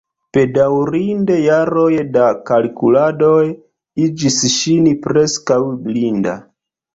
[0.35, 3.43] Bedaŭrinde, jaroj da kalkuladoj
[4.07, 6.35] igis ŝin preskaŭ blinda.